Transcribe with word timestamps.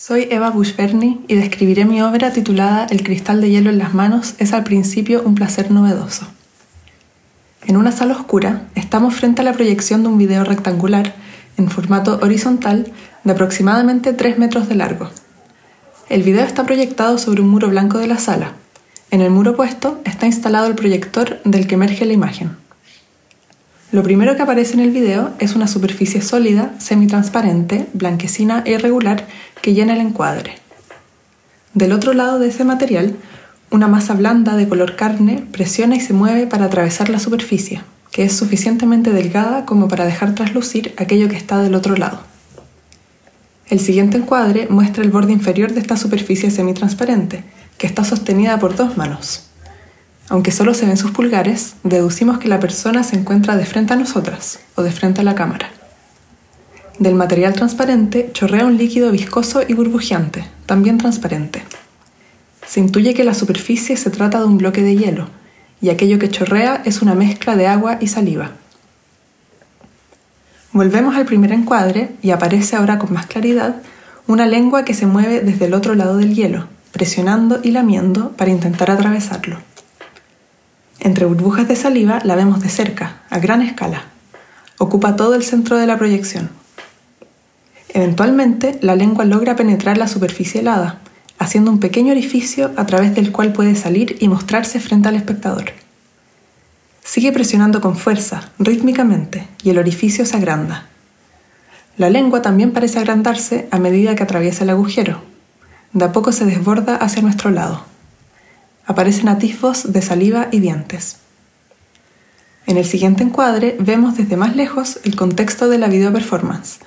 Soy 0.00 0.28
Eva 0.30 0.50
Bushberny 0.50 1.24
y 1.26 1.34
describiré 1.34 1.84
mi 1.84 2.00
obra 2.00 2.32
titulada 2.32 2.86
El 2.88 3.02
cristal 3.02 3.40
de 3.40 3.50
hielo 3.50 3.68
en 3.70 3.78
las 3.78 3.94
manos 3.94 4.36
es 4.38 4.52
al 4.52 4.62
principio 4.62 5.24
un 5.24 5.34
placer 5.34 5.72
novedoso. 5.72 6.24
En 7.66 7.76
una 7.76 7.90
sala 7.90 8.14
oscura 8.14 8.68
estamos 8.76 9.16
frente 9.16 9.40
a 9.42 9.44
la 9.44 9.54
proyección 9.54 10.04
de 10.04 10.08
un 10.08 10.16
video 10.16 10.44
rectangular 10.44 11.16
en 11.56 11.68
formato 11.68 12.20
horizontal 12.22 12.92
de 13.24 13.32
aproximadamente 13.32 14.12
3 14.12 14.38
metros 14.38 14.68
de 14.68 14.76
largo. 14.76 15.10
El 16.08 16.22
video 16.22 16.44
está 16.44 16.62
proyectado 16.62 17.18
sobre 17.18 17.40
un 17.40 17.48
muro 17.48 17.68
blanco 17.68 17.98
de 17.98 18.06
la 18.06 18.18
sala. 18.18 18.52
En 19.10 19.20
el 19.20 19.30
muro 19.30 19.50
opuesto 19.50 20.00
está 20.04 20.26
instalado 20.26 20.68
el 20.68 20.76
proyector 20.76 21.40
del 21.42 21.66
que 21.66 21.74
emerge 21.74 22.06
la 22.06 22.12
imagen. 22.12 22.56
Lo 23.90 24.02
primero 24.02 24.36
que 24.36 24.42
aparece 24.42 24.74
en 24.74 24.80
el 24.80 24.90
video 24.90 25.30
es 25.38 25.54
una 25.54 25.66
superficie 25.66 26.20
sólida, 26.20 26.74
semitransparente, 26.78 27.86
blanquecina 27.94 28.62
e 28.66 28.72
irregular 28.72 29.26
que 29.62 29.72
llena 29.72 29.94
el 29.94 30.02
encuadre. 30.02 30.56
Del 31.72 31.92
otro 31.92 32.12
lado 32.12 32.38
de 32.38 32.48
ese 32.48 32.64
material, 32.64 33.16
una 33.70 33.88
masa 33.88 34.12
blanda 34.12 34.56
de 34.56 34.68
color 34.68 34.94
carne 34.94 35.42
presiona 35.52 35.96
y 35.96 36.00
se 36.00 36.12
mueve 36.12 36.46
para 36.46 36.66
atravesar 36.66 37.08
la 37.08 37.18
superficie, 37.18 37.80
que 38.10 38.24
es 38.24 38.36
suficientemente 38.36 39.10
delgada 39.10 39.64
como 39.64 39.88
para 39.88 40.04
dejar 40.04 40.34
traslucir 40.34 40.92
aquello 40.98 41.30
que 41.30 41.36
está 41.36 41.62
del 41.62 41.74
otro 41.74 41.96
lado. 41.96 42.20
El 43.70 43.80
siguiente 43.80 44.18
encuadre 44.18 44.66
muestra 44.68 45.02
el 45.02 45.10
borde 45.10 45.32
inferior 45.32 45.72
de 45.72 45.80
esta 45.80 45.96
superficie 45.96 46.50
semitransparente, 46.50 47.42
que 47.78 47.86
está 47.86 48.04
sostenida 48.04 48.58
por 48.58 48.76
dos 48.76 48.98
manos. 48.98 49.47
Aunque 50.30 50.52
solo 50.52 50.74
se 50.74 50.86
ven 50.86 50.96
sus 50.96 51.10
pulgares, 51.10 51.74
deducimos 51.84 52.38
que 52.38 52.48
la 52.48 52.60
persona 52.60 53.02
se 53.02 53.16
encuentra 53.16 53.56
de 53.56 53.64
frente 53.64 53.94
a 53.94 53.96
nosotras 53.96 54.60
o 54.74 54.82
de 54.82 54.92
frente 54.92 55.22
a 55.22 55.24
la 55.24 55.34
cámara. 55.34 55.70
Del 56.98 57.14
material 57.14 57.54
transparente 57.54 58.30
chorrea 58.34 58.66
un 58.66 58.76
líquido 58.76 59.10
viscoso 59.10 59.62
y 59.66 59.72
burbujeante, 59.72 60.44
también 60.66 60.98
transparente. 60.98 61.62
Se 62.66 62.80
intuye 62.80 63.14
que 63.14 63.24
la 63.24 63.34
superficie 63.34 63.96
se 63.96 64.10
trata 64.10 64.40
de 64.40 64.44
un 64.44 64.58
bloque 64.58 64.82
de 64.82 64.96
hielo, 64.96 65.28
y 65.80 65.90
aquello 65.90 66.18
que 66.18 66.28
chorrea 66.28 66.82
es 66.84 67.00
una 67.00 67.14
mezcla 67.14 67.56
de 67.56 67.66
agua 67.66 67.98
y 68.00 68.08
saliva. 68.08 68.50
Volvemos 70.72 71.16
al 71.16 71.24
primer 71.24 71.52
encuadre 71.52 72.10
y 72.20 72.32
aparece 72.32 72.76
ahora 72.76 72.98
con 72.98 73.12
más 73.12 73.26
claridad 73.26 73.76
una 74.26 74.46
lengua 74.46 74.84
que 74.84 74.92
se 74.92 75.06
mueve 75.06 75.40
desde 75.40 75.64
el 75.64 75.74
otro 75.74 75.94
lado 75.94 76.18
del 76.18 76.34
hielo, 76.34 76.66
presionando 76.92 77.60
y 77.62 77.70
lamiendo 77.70 78.32
para 78.32 78.50
intentar 78.50 78.90
atravesarlo. 78.90 79.67
Entre 81.08 81.24
burbujas 81.24 81.66
de 81.66 81.74
saliva 81.74 82.20
la 82.22 82.36
vemos 82.36 82.60
de 82.60 82.68
cerca, 82.68 83.22
a 83.30 83.38
gran 83.38 83.62
escala. 83.62 84.02
Ocupa 84.76 85.16
todo 85.16 85.36
el 85.36 85.42
centro 85.42 85.78
de 85.78 85.86
la 85.86 85.96
proyección. 85.96 86.50
Eventualmente, 87.88 88.78
la 88.82 88.94
lengua 88.94 89.24
logra 89.24 89.56
penetrar 89.56 89.96
la 89.96 90.06
superficie 90.06 90.60
helada, 90.60 90.98
haciendo 91.38 91.70
un 91.70 91.80
pequeño 91.80 92.12
orificio 92.12 92.72
a 92.76 92.84
través 92.84 93.14
del 93.14 93.32
cual 93.32 93.54
puede 93.54 93.74
salir 93.74 94.18
y 94.20 94.28
mostrarse 94.28 94.80
frente 94.80 95.08
al 95.08 95.16
espectador. 95.16 95.72
Sigue 97.02 97.32
presionando 97.32 97.80
con 97.80 97.96
fuerza, 97.96 98.50
rítmicamente, 98.58 99.48
y 99.62 99.70
el 99.70 99.78
orificio 99.78 100.26
se 100.26 100.36
agranda. 100.36 100.88
La 101.96 102.10
lengua 102.10 102.42
también 102.42 102.72
parece 102.72 102.98
agrandarse 102.98 103.66
a 103.70 103.78
medida 103.78 104.14
que 104.14 104.24
atraviesa 104.24 104.64
el 104.64 104.70
agujero. 104.70 105.22
De 105.94 106.04
a 106.04 106.12
poco 106.12 106.32
se 106.32 106.44
desborda 106.44 106.96
hacia 106.96 107.22
nuestro 107.22 107.50
lado 107.50 107.86
aparecen 108.88 109.28
atisbos 109.28 109.92
de 109.92 110.00
saliva 110.00 110.48
y 110.50 110.60
dientes. 110.60 111.18
En 112.66 112.78
el 112.78 112.86
siguiente 112.86 113.22
encuadre 113.22 113.76
vemos 113.78 114.16
desde 114.16 114.36
más 114.36 114.56
lejos 114.56 114.98
el 115.04 115.14
contexto 115.14 115.68
de 115.68 115.78
la 115.78 115.88
video 115.88 116.10
performance. 116.12 116.78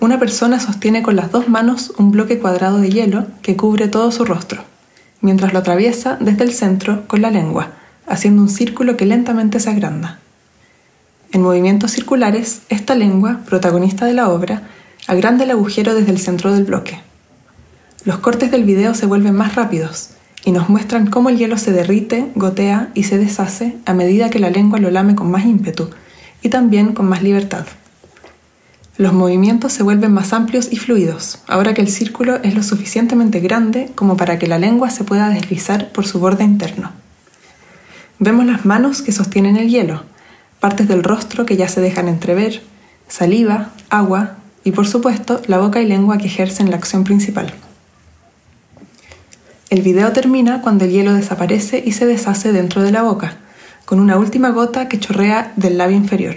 Una 0.00 0.18
persona 0.18 0.58
sostiene 0.58 1.02
con 1.02 1.14
las 1.14 1.30
dos 1.30 1.48
manos 1.48 1.92
un 1.98 2.10
bloque 2.10 2.38
cuadrado 2.38 2.78
de 2.78 2.90
hielo 2.90 3.26
que 3.42 3.54
cubre 3.54 3.86
todo 3.86 4.10
su 4.12 4.24
rostro, 4.24 4.64
mientras 5.20 5.52
lo 5.52 5.58
atraviesa 5.58 6.16
desde 6.18 6.42
el 6.42 6.52
centro 6.54 7.06
con 7.06 7.20
la 7.20 7.30
lengua, 7.30 7.72
haciendo 8.06 8.42
un 8.42 8.48
círculo 8.48 8.96
que 8.96 9.06
lentamente 9.06 9.60
se 9.60 9.68
agranda. 9.68 10.20
En 11.32 11.42
movimientos 11.42 11.92
circulares, 11.92 12.62
esta 12.70 12.94
lengua, 12.94 13.40
protagonista 13.44 14.06
de 14.06 14.14
la 14.14 14.30
obra, 14.30 14.62
agranda 15.06 15.44
el 15.44 15.50
agujero 15.50 15.94
desde 15.94 16.12
el 16.12 16.18
centro 16.18 16.52
del 16.54 16.64
bloque. 16.64 17.00
Los 18.04 18.18
cortes 18.20 18.50
del 18.50 18.64
video 18.64 18.94
se 18.94 19.06
vuelven 19.06 19.34
más 19.34 19.54
rápidos, 19.54 20.11
y 20.44 20.52
nos 20.52 20.68
muestran 20.68 21.06
cómo 21.06 21.28
el 21.28 21.38
hielo 21.38 21.58
se 21.58 21.72
derrite, 21.72 22.30
gotea 22.34 22.90
y 22.94 23.04
se 23.04 23.18
deshace 23.18 23.76
a 23.86 23.94
medida 23.94 24.30
que 24.30 24.38
la 24.38 24.50
lengua 24.50 24.78
lo 24.78 24.90
lame 24.90 25.14
con 25.14 25.30
más 25.30 25.44
ímpetu 25.44 25.90
y 26.42 26.48
también 26.48 26.92
con 26.92 27.08
más 27.08 27.22
libertad. 27.22 27.66
Los 28.98 29.14
movimientos 29.14 29.72
se 29.72 29.82
vuelven 29.82 30.12
más 30.12 30.32
amplios 30.32 30.68
y 30.70 30.76
fluidos, 30.76 31.42
ahora 31.46 31.72
que 31.72 31.80
el 31.80 31.88
círculo 31.88 32.36
es 32.42 32.54
lo 32.54 32.62
suficientemente 32.62 33.40
grande 33.40 33.90
como 33.94 34.16
para 34.16 34.38
que 34.38 34.46
la 34.46 34.58
lengua 34.58 34.90
se 34.90 35.04
pueda 35.04 35.28
deslizar 35.30 35.92
por 35.92 36.06
su 36.06 36.20
borde 36.20 36.44
interno. 36.44 36.92
Vemos 38.18 38.44
las 38.44 38.64
manos 38.64 39.02
que 39.02 39.12
sostienen 39.12 39.56
el 39.56 39.70
hielo, 39.70 40.04
partes 40.60 40.88
del 40.88 41.02
rostro 41.02 41.46
que 41.46 41.56
ya 41.56 41.68
se 41.68 41.80
dejan 41.80 42.06
entrever, 42.06 42.62
saliva, 43.08 43.70
agua 43.90 44.36
y 44.62 44.72
por 44.72 44.86
supuesto 44.86 45.40
la 45.46 45.58
boca 45.58 45.80
y 45.80 45.86
lengua 45.86 46.18
que 46.18 46.26
ejercen 46.26 46.70
la 46.70 46.76
acción 46.76 47.02
principal. 47.02 47.52
El 49.72 49.80
video 49.80 50.12
termina 50.12 50.60
cuando 50.60 50.84
el 50.84 50.90
hielo 50.90 51.14
desaparece 51.14 51.82
y 51.82 51.92
se 51.92 52.04
deshace 52.04 52.52
dentro 52.52 52.82
de 52.82 52.92
la 52.92 53.00
boca, 53.00 53.38
con 53.86 54.00
una 54.00 54.18
última 54.18 54.50
gota 54.50 54.86
que 54.86 55.00
chorrea 55.00 55.54
del 55.56 55.78
labio 55.78 55.96
inferior. 55.96 56.34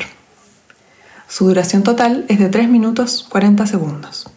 Su 1.27 1.45
duración 1.45 1.83
total 1.83 2.23
es 2.29 2.39
de 2.39 2.47
3 2.47 2.69
minutos 2.69 3.27
40 3.29 3.67
segundos. 3.67 4.29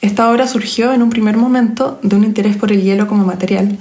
Esta 0.00 0.30
obra 0.30 0.46
surgió 0.46 0.92
en 0.92 1.02
un 1.02 1.10
primer 1.10 1.36
momento 1.36 1.98
de 2.04 2.14
un 2.14 2.22
interés 2.22 2.56
por 2.56 2.70
el 2.70 2.82
hielo 2.82 3.08
como 3.08 3.24
material. 3.24 3.76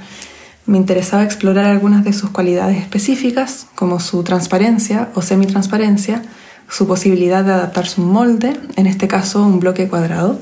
Me 0.65 0.79
interesaba 0.79 1.23
explorar 1.23 1.65
algunas 1.65 2.03
de 2.03 2.13
sus 2.13 2.31
cualidades 2.31 2.79
específicas, 2.79 3.67
como 3.75 3.99
su 3.99 4.23
transparencia 4.23 5.09
o 5.13 5.21
semitransparencia, 5.21 6.23
su 6.69 6.87
posibilidad 6.87 7.43
de 7.43 7.53
adaptarse 7.53 8.01
a 8.01 8.03
un 8.03 8.11
molde, 8.11 8.59
en 8.77 8.87
este 8.87 9.07
caso 9.07 9.43
un 9.43 9.59
bloque 9.59 9.87
cuadrado, 9.87 10.39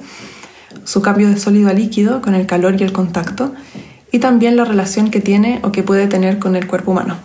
su 0.91 1.01
cambio 1.01 1.29
de 1.29 1.37
sólido 1.37 1.69
a 1.69 1.73
líquido 1.73 2.21
con 2.21 2.35
el 2.35 2.45
calor 2.45 2.75
y 2.77 2.83
el 2.83 2.91
contacto, 2.91 3.53
y 4.11 4.19
también 4.19 4.57
la 4.57 4.65
relación 4.65 5.09
que 5.09 5.21
tiene 5.21 5.61
o 5.63 5.71
que 5.71 5.83
puede 5.83 6.07
tener 6.07 6.37
con 6.37 6.57
el 6.57 6.67
cuerpo 6.67 6.91
humano. 6.91 7.15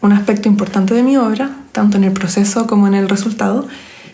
Un 0.00 0.12
aspecto 0.12 0.48
importante 0.48 0.94
de 0.94 1.02
mi 1.02 1.16
obra, 1.16 1.50
tanto 1.72 1.96
en 1.96 2.04
el 2.04 2.12
proceso 2.12 2.68
como 2.68 2.86
en 2.86 2.94
el 2.94 3.08
resultado, 3.08 3.66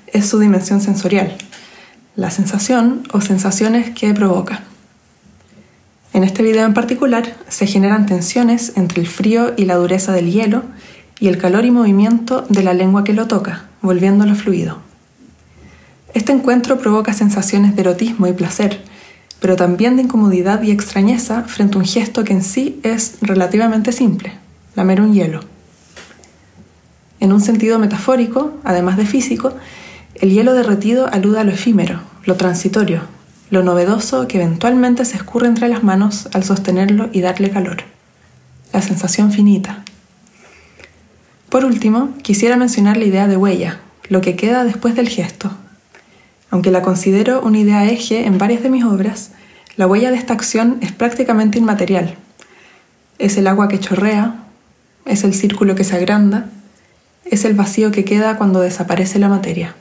es 0.06 0.27
su 0.27 0.39
dimensión 0.39 0.81
sensorial, 0.81 1.37
la 2.16 2.31
sensación 2.31 3.03
o 3.12 3.21
sensaciones 3.21 3.91
que 3.91 4.15
provoca. 4.15 4.62
En 6.15 6.25
este 6.25 6.43
video 6.43 6.65
en 6.65 6.72
particular 6.72 7.37
se 7.49 7.66
generan 7.66 8.06
tensiones 8.06 8.72
entre 8.77 9.03
el 9.03 9.09
frío 9.09 9.53
y 9.59 9.66
la 9.66 9.75
dureza 9.75 10.12
del 10.12 10.33
hielo 10.33 10.62
y 11.19 11.28
el 11.28 11.37
calor 11.37 11.66
y 11.66 11.71
movimiento 11.71 12.47
de 12.49 12.62
la 12.62 12.72
lengua 12.72 13.05
que 13.05 13.12
lo 13.12 13.27
toca, 13.27 13.66
volviéndolo 13.83 14.34
fluido. 14.34 14.90
Este 16.12 16.32
encuentro 16.32 16.78
provoca 16.78 17.12
sensaciones 17.12 17.76
de 17.76 17.82
erotismo 17.82 18.26
y 18.26 18.32
placer, 18.32 18.82
pero 19.41 19.56
también 19.56 19.97
de 19.97 20.03
incomodidad 20.03 20.62
y 20.62 20.71
extrañeza 20.71 21.44
frente 21.44 21.76
a 21.76 21.81
un 21.81 21.87
gesto 21.87 22.25
que 22.25 22.32
en 22.32 22.43
sí 22.43 22.81
es 22.82 23.19
relativamente 23.22 23.93
simple, 23.93 24.32
lamer 24.75 25.00
un 25.00 25.15
hielo. 25.15 25.41
En 27.21 27.32
un 27.32 27.41
sentido 27.41 27.78
metafórico, 27.78 28.54
además 28.65 28.97
de 28.97 29.06
físico, 29.06 29.54
el 30.15 30.31
hielo 30.31 30.54
derretido 30.54 31.06
alude 31.12 31.41
a 31.41 31.44
lo 31.44 31.53
efímero, 31.53 32.00
lo 32.25 32.37
transitorio, 32.37 33.03
lo 33.50 33.62
novedoso 33.62 34.27
que 34.27 34.38
eventualmente 34.38 35.04
se 35.04 35.16
escurre 35.16 35.47
entre 35.47 35.69
las 35.69 35.82
manos 35.82 36.28
al 36.32 36.44
sostenerlo 36.44 37.09
y 37.12 37.21
darle 37.21 37.50
calor. 37.50 37.84
La 38.72 38.82
sensación 38.82 39.32
finita. 39.32 39.84
Por 41.48 41.65
último, 41.65 42.15
quisiera 42.22 42.56
mencionar 42.56 42.97
la 42.97 43.04
idea 43.04 43.28
de 43.28 43.37
huella, 43.37 43.81
lo 44.09 44.21
que 44.21 44.37
queda 44.37 44.65
después 44.65 44.94
del 44.94 45.09
gesto, 45.09 45.50
aunque 46.51 46.71
la 46.71 46.83
considero 46.83 47.41
una 47.43 47.59
idea 47.59 47.87
eje 47.87 48.27
en 48.27 48.39
varias 48.39 48.63
de 48.63 48.71
mis 48.71 48.85
obras, 48.85 49.33
la 49.77 49.87
huella 49.87 50.11
de 50.11 50.17
esta 50.17 50.35
acción 50.35 50.79
es 50.83 50.93
prácticamente 50.93 51.59
inmaterial. 51.59 52.17
Es 53.19 53.37
el 53.37 53.47
agua 53.47 53.69
que 53.69 53.79
chorrea, 53.79 54.45
es 55.05 55.25
el 55.25 55.35
círculo 55.35 55.75
que 55.75 55.85
se 55.85 55.97
agranda, 55.97 56.51
es 57.25 57.45
el 57.45 57.55
vacío 57.55 57.91
que 57.91 58.05
queda 58.05 58.37
cuando 58.37 58.61
desaparece 58.61 59.19
la 59.19 59.29
materia. 59.29 59.77